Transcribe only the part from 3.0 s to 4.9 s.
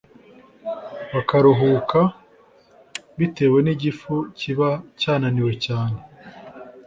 bitewe nigifu kiba